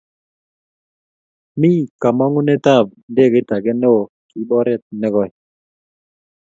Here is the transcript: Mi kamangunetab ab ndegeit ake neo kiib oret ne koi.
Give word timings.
Mi 1.59 1.69
kamangunetab 2.01 2.75
ab 2.85 2.85
ndegeit 3.11 3.49
ake 3.55 3.71
neo 3.81 3.99
kiib 4.29 4.49
oret 4.59 4.83
ne 4.99 5.07
koi. 5.13 5.29